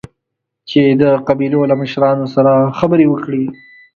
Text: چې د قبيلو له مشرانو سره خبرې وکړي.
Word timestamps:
چې 0.69 0.81
د 1.01 1.03
قبيلو 1.27 1.61
له 1.71 1.75
مشرانو 1.81 2.25
سره 2.35 2.51
خبرې 2.79 3.05
وکړي. 3.09 3.45